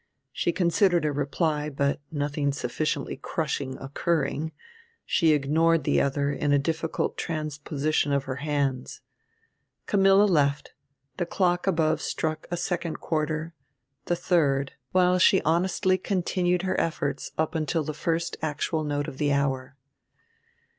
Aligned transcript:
She 0.31 0.51
considered 0.51 1.05
a 1.05 1.11
reply, 1.11 1.69
but, 1.69 2.01
nothing 2.11 2.53
sufficiently 2.53 3.15
crushing 3.17 3.77
occurring, 3.77 4.51
she 5.05 5.31
ignored 5.31 5.83
the 5.83 6.01
other 6.01 6.31
in 6.31 6.51
a 6.51 6.57
difficult 6.57 7.17
transposition 7.19 8.11
of 8.11 8.23
her 8.23 8.37
hands. 8.37 9.01
Camilla 9.85 10.23
left; 10.23 10.73
the 11.17 11.27
clock 11.27 11.67
above 11.67 12.01
struck 12.01 12.47
a 12.49 12.57
second 12.57 12.99
quarter; 12.99 13.53
the 14.05 14.15
third, 14.15 14.71
while 14.91 15.19
she 15.19 15.39
honestly 15.43 15.99
continued 15.99 16.63
her 16.63 16.81
efforts 16.81 17.29
up 17.37 17.53
until 17.53 17.83
the 17.83 17.93
first 17.93 18.37
actual 18.41 18.83
note 18.83 19.07
of 19.07 19.19
the 19.19 19.31
hour. 19.31 19.75